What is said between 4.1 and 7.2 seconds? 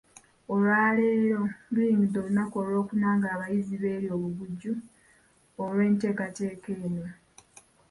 obuguju olw'enteekateeka eno.